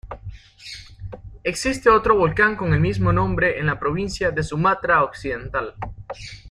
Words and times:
Existe 1.43 1.91
otro 1.91 2.17
volcán 2.17 2.55
con 2.55 2.73
el 2.73 2.79
mismo 2.79 3.13
nombre 3.13 3.59
en 3.59 3.67
la 3.67 3.79
provincia 3.79 4.31
de 4.31 4.41
Sumatra 4.41 5.03
Occidental. 5.03 5.75